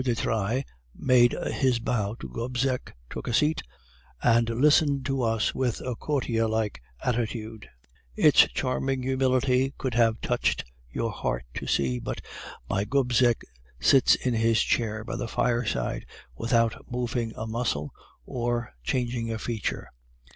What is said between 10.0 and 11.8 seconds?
touched your heart to